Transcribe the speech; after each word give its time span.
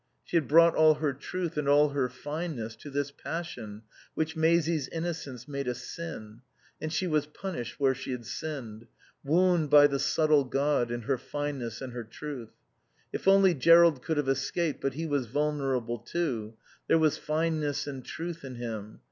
She 0.23 0.35
had 0.35 0.47
brought 0.47 0.73
all 0.73 0.95
her 0.95 1.13
truth 1.13 1.57
and 1.57 1.69
all 1.69 1.89
her 1.89 2.09
fineness 2.09 2.75
to 2.77 2.89
this 2.89 3.11
passion 3.11 3.83
which 4.15 4.35
Maisie's 4.35 4.87
innocence 4.87 5.47
made 5.47 5.67
a 5.67 5.75
sin, 5.75 6.41
and 6.81 6.91
she 6.91 7.05
was 7.05 7.27
punished 7.27 7.79
where 7.79 7.93
she 7.93 8.09
had 8.09 8.25
sinned, 8.25 8.87
wounded 9.23 9.69
by 9.69 9.85
the 9.85 9.99
subtle 9.99 10.43
God 10.45 10.89
in 10.89 11.01
her 11.01 11.19
fineness 11.19 11.81
and 11.83 11.93
her 11.93 12.03
truth. 12.03 12.49
If 13.13 13.27
only 13.27 13.53
Jerrold 13.53 14.01
could 14.01 14.17
have 14.17 14.27
escaped, 14.27 14.81
but 14.81 14.95
he 14.95 15.05
was 15.05 15.27
vulnerable, 15.27 15.99
too; 15.99 16.55
there 16.87 16.97
was 16.97 17.19
fineness 17.19 17.85
and 17.85 18.03
truth 18.03 18.43
in 18.43 18.55
him. 18.55 18.99